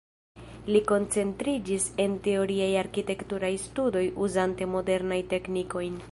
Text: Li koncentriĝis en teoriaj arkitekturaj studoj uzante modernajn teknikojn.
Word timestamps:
Li 0.75 0.79
koncentriĝis 0.91 1.83
en 2.05 2.15
teoriaj 2.27 2.69
arkitekturaj 2.81 3.51
studoj 3.65 4.03
uzante 4.29 4.69
modernajn 4.77 5.29
teknikojn. 5.35 5.99